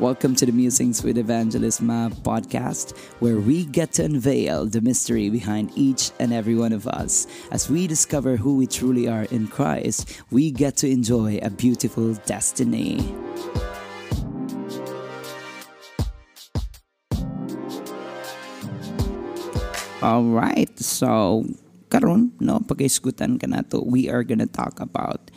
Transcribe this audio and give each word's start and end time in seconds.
Welcome 0.00 0.34
to 0.36 0.46
the 0.46 0.52
Musings 0.52 1.04
with 1.04 1.18
Evangelist 1.18 1.82
Ma 1.82 2.08
podcast, 2.08 2.96
where 3.20 3.36
we 3.36 3.66
get 3.66 3.92
to 4.00 4.04
unveil 4.04 4.64
the 4.64 4.80
mystery 4.80 5.28
behind 5.28 5.76
each 5.76 6.10
and 6.18 6.32
every 6.32 6.54
one 6.54 6.72
of 6.72 6.88
us. 6.88 7.26
As 7.52 7.68
we 7.68 7.86
discover 7.86 8.36
who 8.36 8.56
we 8.56 8.66
truly 8.66 9.08
are 9.08 9.24
in 9.24 9.46
Christ, 9.46 10.22
we 10.30 10.52
get 10.52 10.78
to 10.78 10.88
enjoy 10.88 11.38
a 11.42 11.50
beautiful 11.50 12.14
destiny. 12.24 13.12
All 20.00 20.24
right, 20.32 20.72
so 20.80 21.44
karon 21.90 22.32
no 22.40 22.64
pag-isgutan 22.64 23.36
ka 23.36 23.50
nato, 23.50 23.84
we 23.84 24.08
are 24.08 24.24
gonna 24.24 24.48
talk 24.48 24.80
about 24.80 25.29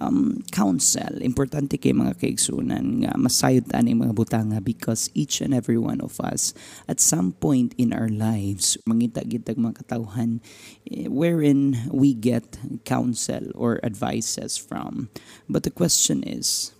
um, 0.00 0.42
counsel. 0.50 1.20
Importante 1.20 1.76
kay 1.76 1.92
mga 1.92 2.16
kaigsunan 2.18 3.04
nga 3.04 3.12
masayod 3.14 3.68
ani 3.76 3.94
mga 3.94 4.16
butanga 4.16 4.58
because 4.64 5.12
each 5.14 5.40
and 5.44 5.54
every 5.54 5.78
one 5.78 6.00
of 6.00 6.18
us 6.18 6.56
at 6.88 6.98
some 6.98 7.36
point 7.36 7.76
in 7.76 7.92
our 7.92 8.08
lives 8.08 8.80
mangita-gitag 8.88 9.60
mga 9.60 9.84
katawhan 9.84 10.40
eh, 10.88 11.06
wherein 11.06 11.76
we 11.92 12.16
get 12.16 12.58
counsel 12.88 13.52
or 13.54 13.78
advices 13.84 14.56
from. 14.56 15.12
But 15.46 15.62
the 15.62 15.74
question 15.74 16.24
is, 16.24 16.72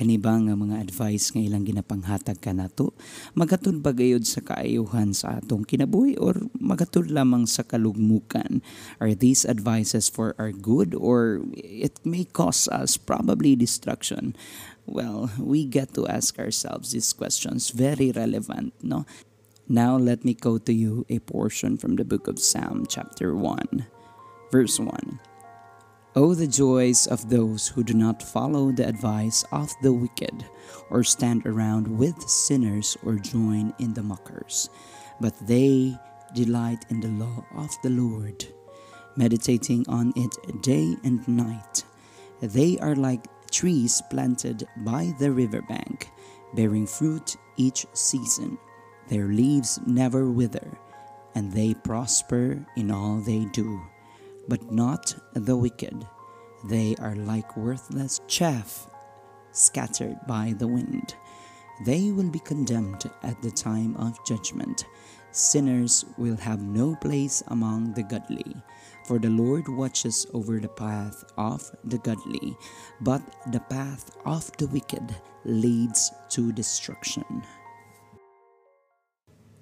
kaniba 0.00 0.32
nga 0.32 0.56
mga 0.56 0.80
advice 0.80 1.28
nga 1.28 1.44
ilang 1.44 1.68
ginapanghatag 1.68 2.40
ka 2.40 2.56
nato 2.56 2.96
magatod 3.36 3.84
ba 3.84 3.92
gayud 3.92 4.24
sa 4.24 4.40
kaayuhan 4.40 5.12
sa 5.12 5.36
atong 5.36 5.68
kinabuhi 5.68 6.16
or 6.16 6.40
magatod 6.56 7.12
lamang 7.12 7.44
sa 7.44 7.60
kalugmukan? 7.60 8.64
Are 8.96 9.12
these 9.12 9.44
advices 9.44 10.08
for 10.08 10.32
our 10.40 10.56
good 10.56 10.96
or 10.96 11.44
it 11.52 12.00
may 12.00 12.24
cause 12.24 12.64
us 12.72 12.96
probably 12.96 13.52
destruction? 13.52 14.32
Well 14.88 15.28
we 15.36 15.68
get 15.68 15.92
to 16.00 16.08
ask 16.08 16.40
ourselves 16.40 16.96
these 16.96 17.12
questions 17.12 17.68
very 17.68 18.08
relevant 18.08 18.72
no? 18.80 19.04
Now 19.68 20.00
let 20.00 20.24
me 20.24 20.32
quote 20.32 20.64
to 20.64 20.72
you 20.72 21.04
a 21.12 21.20
portion 21.20 21.76
from 21.76 22.00
the 22.00 22.08
book 22.08 22.24
of 22.24 22.40
Psalm 22.40 22.88
chapter 22.88 23.36
1 23.36 23.84
verse 24.48 24.80
1 24.80 25.29
Oh, 26.16 26.34
the 26.34 26.48
joys 26.48 27.06
of 27.06 27.30
those 27.30 27.68
who 27.68 27.84
do 27.84 27.94
not 27.94 28.20
follow 28.20 28.72
the 28.72 28.88
advice 28.88 29.44
of 29.52 29.70
the 29.80 29.92
wicked, 29.92 30.44
or 30.90 31.04
stand 31.04 31.46
around 31.46 31.86
with 31.86 32.20
sinners, 32.28 32.96
or 33.04 33.14
join 33.14 33.72
in 33.78 33.94
the 33.94 34.02
mockers. 34.02 34.70
But 35.20 35.34
they 35.46 35.94
delight 36.34 36.84
in 36.90 36.98
the 36.98 37.14
law 37.14 37.46
of 37.54 37.70
the 37.84 37.90
Lord, 37.90 38.44
meditating 39.14 39.86
on 39.86 40.12
it 40.16 40.34
day 40.62 40.96
and 41.04 41.26
night. 41.28 41.84
They 42.40 42.76
are 42.78 42.96
like 42.96 43.28
trees 43.52 44.02
planted 44.10 44.66
by 44.78 45.14
the 45.20 45.30
riverbank, 45.30 46.10
bearing 46.54 46.88
fruit 46.88 47.36
each 47.56 47.86
season. 47.92 48.58
Their 49.06 49.28
leaves 49.28 49.78
never 49.86 50.28
wither, 50.28 50.76
and 51.36 51.52
they 51.52 51.72
prosper 51.72 52.66
in 52.74 52.90
all 52.90 53.18
they 53.20 53.44
do 53.52 53.80
but 54.50 54.70
not 54.72 55.14
the 55.34 55.56
wicked. 55.56 56.04
They 56.68 56.96
are 56.98 57.14
like 57.14 57.56
worthless 57.56 58.20
chaff 58.26 58.88
scattered 59.52 60.18
by 60.26 60.54
the 60.58 60.66
wind. 60.66 61.14
They 61.86 62.10
will 62.10 62.28
be 62.28 62.40
condemned 62.40 63.08
at 63.22 63.40
the 63.40 63.50
time 63.50 63.96
of 63.96 64.22
judgment. 64.26 64.84
Sinners 65.30 66.04
will 66.18 66.36
have 66.36 66.60
no 66.60 66.96
place 66.96 67.42
among 67.46 67.94
the 67.94 68.02
godly. 68.02 68.56
For 69.06 69.18
the 69.18 69.30
Lord 69.30 69.68
watches 69.68 70.26
over 70.34 70.58
the 70.58 70.68
path 70.68 71.24
of 71.38 71.70
the 71.84 71.98
godly, 71.98 72.56
but 73.00 73.22
the 73.52 73.60
path 73.60 74.10
of 74.26 74.50
the 74.58 74.66
wicked 74.66 75.14
leads 75.44 76.10
to 76.30 76.52
destruction. 76.52 77.24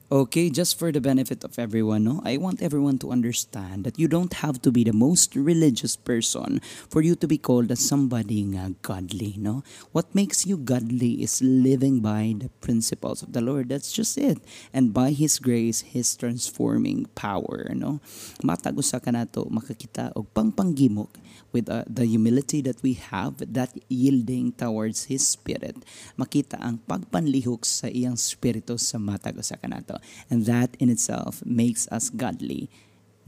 Okay, 0.08 0.48
just 0.48 0.78
for 0.80 0.88
the 0.88 1.04
benefit 1.04 1.44
of 1.44 1.58
everyone, 1.58 2.04
no, 2.04 2.22
I 2.24 2.38
want 2.38 2.64
everyone 2.64 2.96
to 3.04 3.12
understand 3.12 3.84
that 3.84 4.00
you 4.00 4.08
don't 4.08 4.40
have 4.40 4.56
to 4.64 4.72
be 4.72 4.80
the 4.80 4.96
most 4.96 5.36
religious 5.36 6.00
person 6.00 6.64
for 6.88 7.02
you 7.02 7.12
to 7.20 7.28
be 7.28 7.36
called 7.36 7.68
as 7.68 7.84
somebody 7.84 8.40
nga 8.40 8.72
godly, 8.80 9.36
no? 9.36 9.60
What 9.92 10.08
makes 10.16 10.48
you 10.48 10.56
godly 10.56 11.20
is 11.20 11.44
living 11.44 12.00
by 12.00 12.32
the 12.40 12.48
principles 12.64 13.20
of 13.20 13.36
the 13.36 13.44
Lord. 13.44 13.68
That's 13.68 13.92
just 13.92 14.16
it. 14.16 14.40
And 14.72 14.96
by 14.96 15.12
His 15.12 15.36
grace, 15.36 15.84
His 15.84 16.16
transforming 16.16 17.12
power, 17.12 17.68
no? 17.76 18.00
Matag 18.40 18.80
usa 18.80 19.04
ka 19.04 19.12
nato 19.12 19.44
makakita 19.52 20.16
og 20.16 20.32
pangpanggimok 20.32 21.12
with 21.52 21.68
uh, 21.68 21.84
the 21.84 22.08
humility 22.08 22.60
that 22.64 22.80
we 22.80 22.96
have, 22.96 23.40
that 23.44 23.76
yielding 23.88 24.52
towards 24.52 25.12
His 25.12 25.24
Spirit. 25.26 25.76
Makita 26.16 26.56
ang 26.60 26.80
pagpanlihok 26.88 27.64
sa 27.64 27.92
iyang 27.92 28.16
spirito 28.16 28.80
sa 28.80 28.96
matag 28.96 29.36
usa 29.36 29.56
ka 29.60 29.68
nato. 29.68 29.97
And 30.30 30.46
that 30.46 30.76
in 30.78 30.88
itself 30.90 31.42
makes 31.44 31.88
us 31.88 32.10
godly. 32.10 32.70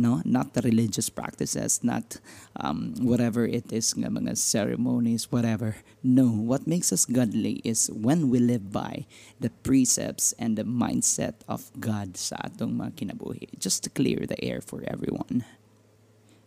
No, 0.00 0.22
not 0.24 0.54
the 0.54 0.62
religious 0.62 1.10
practices, 1.10 1.84
not 1.84 2.16
um, 2.56 2.94
whatever 3.04 3.44
it 3.44 3.70
is, 3.70 3.92
mga 3.92 4.38
ceremonies, 4.38 5.30
whatever. 5.30 5.76
No, 6.02 6.24
what 6.28 6.66
makes 6.66 6.90
us 6.90 7.04
godly 7.04 7.60
is 7.64 7.90
when 7.92 8.30
we 8.30 8.38
live 8.38 8.72
by 8.72 9.04
the 9.40 9.50
precepts 9.62 10.32
and 10.38 10.56
the 10.56 10.64
mindset 10.64 11.44
of 11.46 11.68
God 11.78 12.16
sa 12.16 12.40
atong 12.40 12.80
mga 12.80 12.96
kinabuhi. 12.96 13.52
Just 13.60 13.84
to 13.84 13.90
clear 13.90 14.24
the 14.24 14.40
air 14.42 14.64
for 14.64 14.80
everyone. 14.88 15.44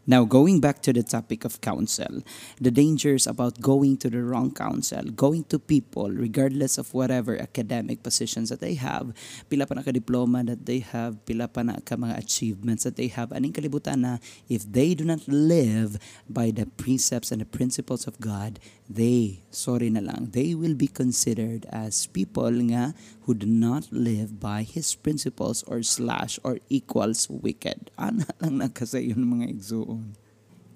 Now, 0.04 0.28
going 0.28 0.60
back 0.60 0.84
to 0.84 0.92
the 0.92 1.02
topic 1.02 1.46
of 1.48 1.62
counsel, 1.62 2.28
the 2.60 2.72
dangers 2.72 3.24
about 3.24 3.62
going 3.64 3.96
to 4.04 4.10
the 4.12 4.20
wrong 4.20 4.52
counsel, 4.52 5.04
going 5.16 5.48
to 5.48 5.56
people, 5.58 6.12
regardless 6.12 6.78
of 6.78 6.94
whatever 6.94 7.40
academic 7.40 8.04
positions 8.04 8.50
that 8.52 8.60
they 8.60 8.76
have, 8.76 9.16
pila 9.48 9.64
pa 9.64 9.80
na 9.80 9.82
ka-diploma 9.82 10.44
that 10.44 10.68
they 10.68 10.84
have, 10.84 11.24
pila 11.24 11.48
pa 11.48 11.64
na 11.64 11.80
ka 11.80 11.96
mga 11.96 12.20
achievements 12.20 12.84
that 12.84 13.00
they 13.00 13.08
have, 13.08 13.32
aning 13.32 13.56
kalibutan 13.56 14.04
na 14.04 14.20
if 14.52 14.68
they 14.68 14.92
do 14.92 15.08
not 15.08 15.24
live 15.24 15.96
by 16.28 16.52
the 16.52 16.68
precepts 16.76 17.32
and 17.32 17.40
the 17.40 17.48
principles 17.48 18.04
of 18.04 18.20
God, 18.20 18.60
they, 18.92 19.40
sorry 19.56 19.88
na 19.88 20.04
lang, 20.04 20.36
they 20.36 20.52
will 20.52 20.76
be 20.76 20.92
considered 20.92 21.64
as 21.72 22.12
people 22.12 22.52
nga 22.68 22.92
who 23.24 23.32
do 23.34 23.48
not 23.48 23.88
live 23.88 24.40
by 24.40 24.68
His 24.68 24.96
principles 25.00 25.64
or 25.64 25.80
slash 25.80 26.36
or 26.44 26.60
equals 26.68 27.32
wicked. 27.32 27.88
Ana 27.96 28.28
lang 28.44 28.60
nagkasayon 28.60 29.24
mga 29.24 29.48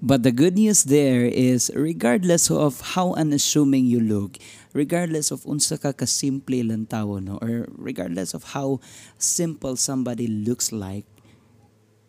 But 0.01 0.21
the 0.21 0.31
good 0.31 0.53
news 0.53 0.85
there 0.85 1.25
is 1.25 1.71
regardless 1.73 2.51
of 2.51 2.93
how 2.93 3.17
unassuming 3.17 3.85
you 3.85 3.99
look, 3.99 4.37
regardless 4.73 5.31
of 5.33 5.41
unsa 5.49 5.81
ka 5.81 5.89
kasimple 5.89 6.61
lang 6.61 6.85
tao 6.85 7.17
no 7.17 7.41
or 7.41 7.65
regardless 7.73 8.37
of 8.37 8.53
how 8.53 8.77
simple 9.17 9.73
somebody 9.73 10.29
looks 10.29 10.69
like, 10.69 11.09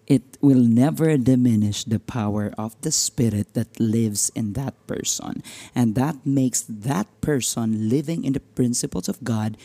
it 0.04 0.36
will 0.44 0.60
never 0.60 1.16
diminish 1.16 1.84
the 1.84 2.00
power 2.00 2.52
of 2.60 2.76
the 2.84 2.92
spirit 2.92 3.56
that 3.56 3.80
lives 3.80 4.28
in 4.36 4.52
that 4.52 4.76
person. 4.86 5.40
And 5.72 5.96
that 5.96 6.28
makes 6.28 6.64
that 6.68 7.08
person 7.24 7.88
living 7.88 8.24
in 8.24 8.36
the 8.36 8.44
principles 8.52 9.08
of 9.08 9.24
God 9.24 9.56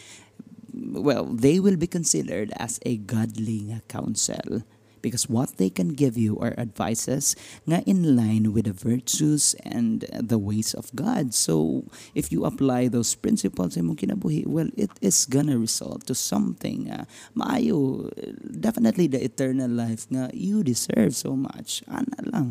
well, 0.74 1.26
they 1.26 1.60
will 1.60 1.78
be 1.78 1.88
considered 1.88 2.52
as 2.58 2.80
a 2.86 2.98
godly 2.98 3.80
counsel 3.88 4.64
because 5.04 5.30
what 5.30 5.60
they 5.60 5.70
can 5.70 5.94
give 5.94 6.18
you 6.18 6.40
are 6.40 6.56
advices 6.58 7.36
nga 7.68 7.84
in 7.84 8.16
line 8.16 8.56
with 8.56 8.66
the 8.66 8.74
virtues 8.74 9.54
and 9.62 10.08
the 10.16 10.40
ways 10.40 10.74
of 10.74 10.90
God. 10.96 11.36
So, 11.36 11.86
if 12.16 12.32
you 12.32 12.48
apply 12.48 12.88
those 12.88 13.14
principles 13.14 13.76
in 13.76 13.86
mong 13.92 14.00
kinabuhi, 14.00 14.48
well, 14.48 14.72
it 14.80 14.90
is 15.04 15.28
gonna 15.28 15.60
result 15.60 16.08
to 16.08 16.16
something 16.16 16.90
uh, 16.90 17.06
maayo. 17.36 18.10
Definitely 18.42 19.12
the 19.12 19.22
eternal 19.22 19.70
life 19.70 20.08
nga 20.08 20.32
you 20.34 20.64
deserve 20.64 21.14
so 21.14 21.36
much. 21.36 21.84
Ana 21.92 22.24
lang. 22.24 22.50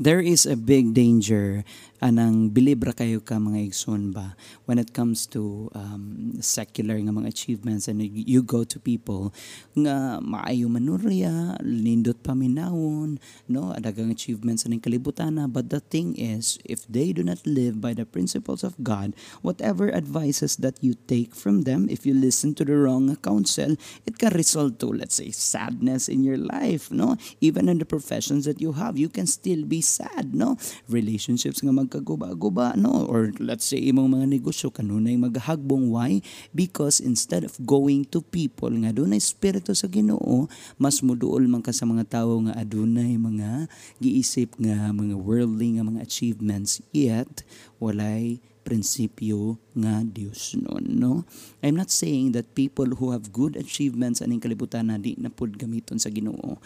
There 0.00 0.24
is 0.24 0.48
a 0.48 0.56
big 0.56 0.96
danger 0.96 1.62
anang 2.00 2.48
bilibra 2.48 2.96
kayo 2.96 3.20
ka 3.20 3.36
mga 3.36 3.60
igsoon 3.68 4.16
ba? 4.16 4.32
When 4.64 4.80
it 4.80 4.96
comes 4.96 5.28
to 5.36 5.68
um, 5.76 6.32
secular 6.40 6.96
nga 6.96 7.12
mga 7.12 7.28
achievements 7.28 7.92
and 7.92 8.00
you 8.00 8.40
go 8.40 8.64
to 8.64 8.80
people 8.80 9.36
nga 9.76 10.16
maayo 10.24 10.72
manurya 10.72 11.60
nindot 11.60 12.24
paminawon 12.24 13.20
no? 13.44 13.76
Adagang 13.76 14.08
achievements 14.08 14.64
aning 14.64 14.80
kalibutan 14.80 15.36
na. 15.36 15.44
But 15.44 15.68
the 15.68 15.84
thing 15.84 16.16
is 16.16 16.56
if 16.64 16.88
they 16.88 17.12
do 17.12 17.20
not 17.20 17.44
live 17.44 17.84
by 17.84 17.92
the 17.92 18.08
principles 18.08 18.64
of 18.64 18.80
God 18.80 19.12
whatever 19.44 19.92
advices 19.92 20.56
that 20.64 20.80
you 20.80 20.96
take 21.04 21.36
from 21.36 21.68
them 21.68 21.84
if 21.92 22.08
you 22.08 22.16
listen 22.16 22.56
to 22.56 22.64
the 22.64 22.80
wrong 22.80 23.12
counsel 23.20 23.76
it 24.08 24.16
can 24.16 24.32
result 24.32 24.80
to 24.80 24.88
let's 24.88 25.20
say 25.20 25.28
sadness 25.28 26.08
in 26.08 26.24
your 26.24 26.40
life 26.40 26.88
no? 26.88 27.20
Even 27.44 27.68
in 27.68 27.76
the 27.76 27.84
professions 27.84 28.48
that 28.48 28.56
you 28.56 28.72
have 28.72 28.96
you 28.96 29.12
can 29.12 29.28
still 29.28 29.68
be 29.68 29.84
sad 29.84 30.32
no? 30.32 30.56
Relationships 30.88 31.60
nga 31.60 31.68
mag 31.76 31.89
magkaguba-guba 31.90 32.78
no 32.78 33.02
or 33.10 33.34
let's 33.42 33.66
say 33.66 33.82
imong 33.82 34.14
mga 34.14 34.30
negosyo 34.30 34.70
kanunay 34.70 35.18
maghagbong 35.18 35.90
why 35.90 36.22
because 36.54 37.02
instead 37.02 37.42
of 37.42 37.58
going 37.66 38.06
to 38.06 38.22
people 38.22 38.70
nga 38.70 38.94
dunay 38.94 39.18
espiritu 39.18 39.74
sa 39.74 39.90
Ginoo 39.90 40.46
mas 40.78 41.02
muduol 41.02 41.50
man 41.50 41.58
ka 41.58 41.74
sa 41.74 41.82
mga 41.82 42.22
tawo 42.22 42.46
nga 42.46 42.54
adunay 42.54 43.18
mga 43.18 43.66
giisip 43.98 44.54
nga 44.62 44.94
mga 44.94 45.18
worldly 45.18 45.74
nga 45.74 45.82
mga 45.82 46.06
achievements 46.06 46.78
yet 46.94 47.42
walay 47.82 48.38
prinsipyo 48.60 49.56
nga 49.72 50.04
Dios 50.04 50.54
nun, 50.54 50.84
no? 51.00 51.24
I'm 51.64 51.74
not 51.74 51.88
saying 51.90 52.36
that 52.36 52.54
people 52.54 52.86
who 53.00 53.10
have 53.10 53.32
good 53.32 53.56
achievements 53.56 54.20
aning 54.20 54.38
kalibutan 54.38 54.92
na 54.92 55.00
di 55.00 55.16
na 55.16 55.32
pud 55.32 55.56
gamiton 55.56 55.96
sa 55.96 56.12
Ginoo. 56.12 56.60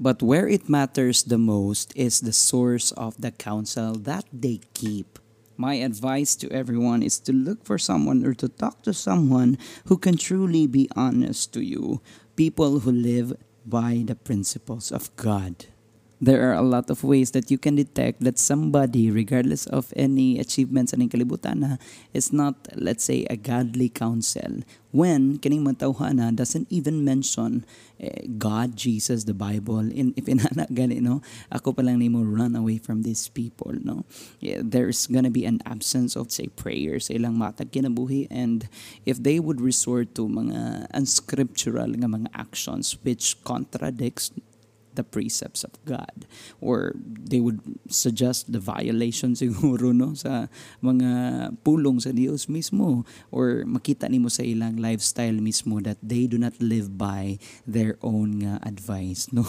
But 0.00 0.22
where 0.22 0.46
it 0.46 0.68
matters 0.68 1.22
the 1.24 1.38
most 1.38 1.92
is 1.96 2.20
the 2.20 2.32
source 2.32 2.92
of 2.92 3.20
the 3.20 3.32
counsel 3.32 3.94
that 4.06 4.24
they 4.32 4.60
keep. 4.72 5.18
My 5.56 5.74
advice 5.82 6.36
to 6.36 6.52
everyone 6.52 7.02
is 7.02 7.18
to 7.26 7.32
look 7.32 7.64
for 7.64 7.78
someone 7.78 8.24
or 8.24 8.32
to 8.34 8.48
talk 8.48 8.82
to 8.82 8.94
someone 8.94 9.58
who 9.86 9.98
can 9.98 10.16
truly 10.16 10.68
be 10.68 10.88
honest 10.94 11.52
to 11.54 11.60
you. 11.60 12.00
People 12.36 12.80
who 12.80 12.92
live 12.92 13.34
by 13.66 14.04
the 14.06 14.14
principles 14.14 14.92
of 14.92 15.10
God. 15.16 15.66
There 16.20 16.50
are 16.50 16.54
a 16.58 16.66
lot 16.66 16.90
of 16.90 17.04
ways 17.04 17.30
that 17.30 17.50
you 17.50 17.58
can 17.58 17.76
detect 17.76 18.26
that 18.26 18.38
somebody, 18.38 19.06
regardless 19.10 19.66
of 19.70 19.94
any 19.94 20.42
achievements 20.42 20.90
aning 20.90 21.14
kalibutan 21.14 21.78
is 22.10 22.34
not, 22.34 22.58
let's 22.74 23.06
say, 23.06 23.22
a 23.30 23.38
godly 23.38 23.88
counsel. 23.88 24.66
When 24.90 25.38
kining 25.38 25.62
matawhana 25.62 26.34
doesn't 26.34 26.66
even 26.74 27.04
mention 27.04 27.62
eh, 28.00 28.26
God, 28.38 28.74
Jesus, 28.74 29.30
the 29.30 29.34
Bible, 29.34 29.86
in 29.94 30.10
ipinana 30.18 30.66
gani 30.74 30.98
no, 30.98 31.22
ako 31.52 31.76
pa 31.76 31.86
lang 31.86 32.00
nimo 32.02 32.26
run 32.26 32.56
away 32.56 32.82
from 32.82 33.06
these 33.06 33.28
people, 33.28 33.70
no. 33.78 34.02
Yeah, 34.40 34.64
there's 34.64 35.06
gonna 35.06 35.30
be 35.30 35.44
an 35.44 35.60
absence 35.66 36.16
of 36.16 36.32
say 36.32 36.48
prayers 36.50 37.12
sa 37.12 37.14
ilang 37.14 37.38
matag 37.38 37.70
kinabuhi 37.70 38.26
and 38.32 38.66
if 39.06 39.22
they 39.22 39.38
would 39.38 39.60
resort 39.60 40.16
to 40.18 40.26
mga 40.26 40.90
unscriptural 40.96 41.94
nga 41.94 42.10
mga 42.10 42.32
actions 42.34 42.96
which 43.06 43.38
contradicts 43.44 44.32
the 44.98 45.06
precepts 45.06 45.62
of 45.62 45.70
God. 45.86 46.26
Or 46.58 46.98
they 46.98 47.38
would 47.38 47.62
suggest 47.86 48.50
the 48.50 48.58
violation 48.58 49.32
siguro 49.38 49.94
no 49.94 50.18
sa 50.18 50.50
mga 50.82 51.54
pulong 51.62 52.02
sa 52.02 52.10
Dios 52.10 52.50
mismo. 52.50 53.06
Or 53.30 53.62
makita 53.62 54.10
nimo 54.10 54.26
sa 54.26 54.42
ilang 54.42 54.82
lifestyle 54.82 55.38
mismo 55.38 55.78
that 55.86 56.02
they 56.02 56.26
do 56.26 56.36
not 56.36 56.58
live 56.58 56.98
by 56.98 57.38
their 57.62 57.94
own 58.02 58.42
nga 58.42 58.58
advice 58.66 59.30
no? 59.30 59.46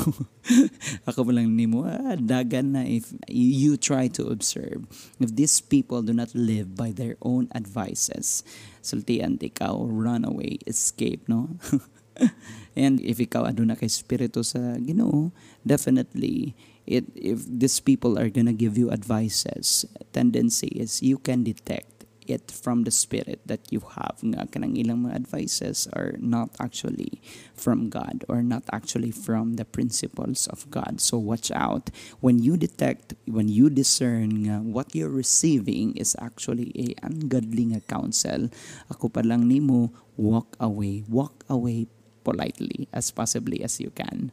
Ako 1.10 1.26
pa 1.26 1.32
lang 1.34 1.58
nimo 1.58 1.90
ah, 1.90 2.14
dagan 2.16 2.78
na 2.78 2.86
if 2.86 3.10
you 3.28 3.74
try 3.76 4.06
to 4.06 4.30
observe. 4.30 4.86
If 5.18 5.34
these 5.34 5.58
people 5.58 6.06
do 6.06 6.14
not 6.14 6.32
live 6.38 6.78
by 6.78 6.94
their 6.94 7.18
own 7.26 7.50
advices 7.58 8.46
sultian 8.80 9.36
ikaw 9.40 9.86
run 9.86 10.24
away 10.24 10.60
escape 10.66 11.28
no 11.28 11.60
And 12.80 13.02
if 13.02 13.20
ikaw 13.20 13.50
aduna 13.50 13.76
kay 13.76 13.90
spirito 13.92 14.46
sa 14.46 14.78
Ginoo, 14.80 15.32
definitely 15.66 16.56
it 16.88 17.06
if 17.14 17.46
these 17.46 17.80
people 17.80 18.18
are 18.18 18.30
gonna 18.30 18.56
give 18.56 18.78
you 18.78 18.90
advices, 18.90 19.86
tendency 20.14 20.72
is 20.74 21.02
you 21.04 21.18
can 21.20 21.44
detect 21.44 22.00
it 22.30 22.54
from 22.54 22.86
the 22.86 22.94
spirit 22.94 23.42
that 23.50 23.60
you 23.74 23.82
have 23.98 24.22
nga 24.22 24.46
kanang 24.54 24.78
ilang 24.78 25.10
mga 25.10 25.26
advices 25.26 25.90
are 25.98 26.14
not 26.22 26.54
actually 26.62 27.18
from 27.58 27.90
God 27.90 28.22
or 28.30 28.46
not 28.46 28.64
actually 28.70 29.10
from 29.10 29.58
the 29.58 29.66
principles 29.66 30.46
of 30.54 30.70
God. 30.70 31.02
So 31.02 31.18
watch 31.18 31.50
out 31.50 31.90
when 32.22 32.38
you 32.38 32.56
detect, 32.56 33.18
when 33.26 33.50
you 33.50 33.74
discern 33.74 34.46
nga 34.46 34.62
what 34.62 34.94
you're 34.94 35.12
receiving 35.12 35.98
is 35.98 36.14
actually 36.22 36.70
a 36.78 36.94
ungodly 37.02 37.74
nga 37.74 37.82
counsel. 37.90 38.54
Ako 38.94 39.10
pa 39.10 39.26
lang 39.26 39.50
nimo 39.50 39.90
walk 40.14 40.54
away, 40.62 41.02
walk 41.10 41.44
away 41.50 41.90
politely 42.24 42.88
as 42.94 43.12
possibly 43.12 43.64
as 43.64 43.80
you 43.80 43.92
can. 43.92 44.32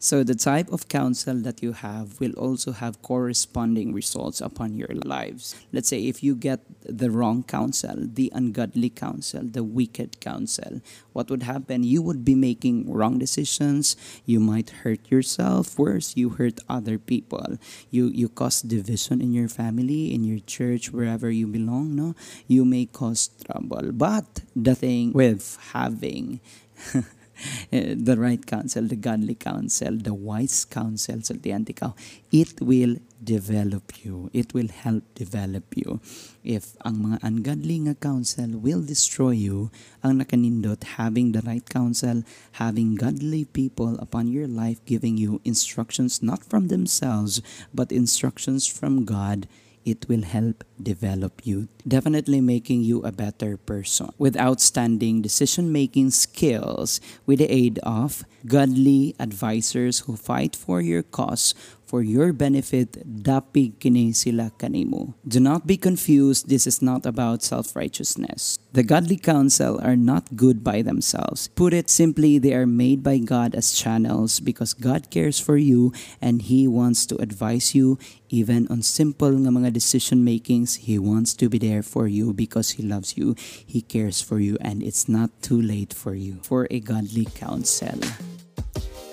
So 0.00 0.22
the 0.22 0.36
type 0.36 0.70
of 0.70 0.86
counsel 0.86 1.42
that 1.42 1.60
you 1.60 1.72
have 1.72 2.20
will 2.20 2.32
also 2.38 2.70
have 2.70 3.02
corresponding 3.02 3.92
results 3.92 4.40
upon 4.40 4.78
your 4.78 4.94
lives. 4.94 5.58
Let's 5.72 5.88
say 5.88 6.06
if 6.06 6.22
you 6.22 6.36
get 6.36 6.60
the 6.86 7.10
wrong 7.10 7.42
counsel, 7.42 8.06
the 8.06 8.30
ungodly 8.32 8.90
counsel, 8.90 9.42
the 9.42 9.64
wicked 9.64 10.20
counsel, 10.20 10.82
what 11.14 11.30
would 11.30 11.42
happen? 11.42 11.82
You 11.82 12.00
would 12.02 12.24
be 12.24 12.36
making 12.36 12.86
wrong 12.88 13.18
decisions. 13.18 13.96
You 14.24 14.38
might 14.38 14.70
hurt 14.86 15.10
yourself. 15.10 15.76
Worse, 15.76 16.16
you 16.16 16.30
hurt 16.30 16.60
other 16.68 16.96
people. 16.98 17.58
You 17.90 18.06
you 18.14 18.28
cause 18.28 18.62
division 18.62 19.20
in 19.20 19.32
your 19.32 19.48
family, 19.48 20.14
in 20.14 20.22
your 20.22 20.38
church, 20.38 20.92
wherever 20.92 21.28
you 21.28 21.48
belong. 21.48 21.96
No, 21.96 22.14
you 22.46 22.64
may 22.64 22.86
cause 22.86 23.34
trouble. 23.44 23.90
But 23.90 24.46
the 24.54 24.76
thing 24.76 25.10
with 25.10 25.58
having 25.74 26.38
the 27.70 28.16
right 28.18 28.44
counsel, 28.44 28.84
the 28.84 28.96
godly 28.96 29.34
counsel, 29.34 29.96
the 29.96 30.14
wise 30.14 30.64
counsel, 30.64 31.16
sultian 31.22 31.66
ikaw, 31.66 31.94
it 32.32 32.60
will 32.60 32.96
develop 33.22 34.04
you. 34.04 34.30
It 34.32 34.54
will 34.54 34.68
help 34.68 35.02
develop 35.14 35.76
you. 35.76 36.00
If 36.42 36.74
ang 36.84 37.02
mga 37.02 37.18
ungodly 37.22 37.78
nga 37.86 37.94
counsel 37.94 38.58
will 38.58 38.82
destroy 38.82 39.38
you, 39.38 39.70
ang 40.02 40.18
nakanindot, 40.22 40.98
having 40.98 41.32
the 41.32 41.42
right 41.42 41.66
counsel, 41.68 42.22
having 42.58 42.94
godly 42.94 43.44
people 43.44 43.98
upon 43.98 44.28
your 44.28 44.46
life 44.46 44.82
giving 44.86 45.18
you 45.18 45.40
instructions 45.44 46.22
not 46.22 46.42
from 46.42 46.68
themselves, 46.68 47.42
but 47.74 47.92
instructions 47.92 48.66
from 48.66 49.04
God, 49.04 49.46
it 49.88 50.06
will 50.06 50.22
help 50.22 50.64
develop 50.76 51.40
you, 51.44 51.68
definitely 51.88 52.42
making 52.42 52.82
you 52.82 53.00
a 53.02 53.10
better 53.10 53.56
person. 53.56 54.10
With 54.18 54.36
outstanding 54.36 55.22
decision 55.22 55.72
making 55.72 56.10
skills 56.10 57.00
with 57.24 57.38
the 57.38 57.48
aid 57.48 57.78
of 57.82 58.22
godly 58.46 59.16
advisors 59.18 60.00
who 60.00 60.16
fight 60.16 60.54
for 60.54 60.82
your 60.82 61.02
cause 61.02 61.54
for 61.88 62.04
your 62.04 62.36
benefit 62.36 63.00
dapig 63.24 63.80
kini 63.80 64.12
sila 64.12 64.52
kanimo. 64.60 65.14
Do 65.26 65.40
not 65.40 65.66
be 65.66 65.80
confused, 65.80 66.48
this 66.48 66.66
is 66.66 66.82
not 66.84 67.06
about 67.06 67.42
self-righteousness. 67.42 68.58
The 68.76 68.82
godly 68.84 69.16
counsel 69.16 69.80
are 69.80 69.96
not 69.96 70.36
good 70.36 70.62
by 70.62 70.82
themselves. 70.82 71.48
Put 71.56 71.72
it 71.72 71.88
simply, 71.88 72.36
they 72.36 72.52
are 72.52 72.66
made 72.66 73.02
by 73.02 73.16
God 73.16 73.54
as 73.54 73.72
channels 73.72 74.38
because 74.38 74.74
God 74.74 75.08
cares 75.10 75.40
for 75.40 75.56
you 75.56 75.92
and 76.20 76.42
He 76.42 76.68
wants 76.68 77.06
to 77.06 77.16
advise 77.16 77.74
you 77.74 77.98
even 78.28 78.68
on 78.68 78.82
simple 78.82 79.32
nga 79.32 79.48
mga 79.48 79.72
decision 79.72 80.22
makings. 80.22 80.84
He 80.84 80.98
wants 81.00 81.32
to 81.40 81.48
be 81.48 81.56
there 81.56 81.82
for 81.82 82.06
you 82.06 82.36
because 82.36 82.76
He 82.76 82.84
loves 82.84 83.16
you. 83.16 83.34
He 83.40 83.80
cares 83.80 84.20
for 84.20 84.38
you 84.38 84.58
and 84.60 84.82
it's 84.82 85.08
not 85.08 85.30
too 85.40 85.60
late 85.60 85.96
for 85.96 86.14
you 86.14 86.44
for 86.44 86.68
a 86.70 86.80
godly 86.80 87.24
counsel. 87.24 87.96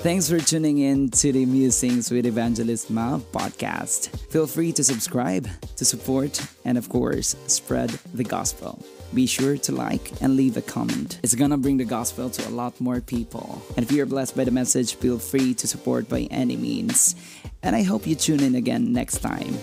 Thanks 0.06 0.30
for 0.30 0.40
tuning 0.40 0.78
in 0.78 1.10
to 1.10 1.32
the 1.32 1.48
Musings 1.48 2.12
with 2.12 2.28
Evangelist 2.28 2.92
Ma 2.92 3.18
podcast. 3.18 4.10
Feel 4.30 4.46
free 4.46 4.72
to 4.74 4.84
subscribe, 4.84 5.48
to 5.78 5.84
support, 5.84 6.40
and 6.64 6.78
of 6.78 6.90
course, 6.90 7.36
spread 7.48 7.90
the 8.14 8.24
gospel. 8.24 8.78
Be 9.16 9.26
sure 9.26 9.58
to 9.58 9.72
like 9.72 10.12
and 10.22 10.36
leave 10.36 10.58
a 10.58 10.62
comment. 10.62 11.20
It's 11.24 11.34
gonna 11.34 11.58
bring 11.58 11.78
the 11.78 11.86
gospel 11.86 12.30
to 12.30 12.48
a 12.48 12.54
lot 12.54 12.80
more 12.80 13.02
people. 13.02 13.64
And 13.76 13.84
if 13.84 13.92
you're 13.92 14.06
blessed 14.06 14.36
by 14.36 14.44
the 14.44 14.52
message, 14.52 14.94
feel 14.94 15.18
free 15.18 15.56
to 15.56 15.68
support 15.68 16.08
by 16.08 16.28
any 16.30 16.56
means. 16.56 17.16
And 17.64 17.76
I 17.76 17.82
hope 17.82 18.06
you 18.06 18.14
tune 18.14 18.42
in 18.42 18.54
again 18.54 18.94
next 18.94 19.20
time. 19.20 19.58